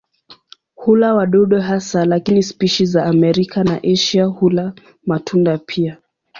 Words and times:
Hula 0.75 1.13
wadudu 1.13 1.59
hasa 1.61 2.05
lakini 2.05 2.43
spishi 2.43 2.85
za 2.85 3.05
Amerika 3.05 3.63
na 3.63 3.79
Asia 3.83 4.25
hula 4.25 4.73
matunda 5.05 5.57
pia. 5.57 5.97